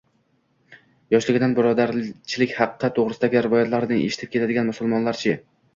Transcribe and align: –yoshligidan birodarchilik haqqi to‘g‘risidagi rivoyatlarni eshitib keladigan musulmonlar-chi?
–yoshligidan 1.15 1.53
birodarchilik 1.59 2.57
haqqi 2.63 2.93
to‘g‘risidagi 2.99 3.45
rivoyatlarni 3.49 4.03
eshitib 4.09 4.35
keladigan 4.37 4.73
musulmonlar-chi? 4.75 5.43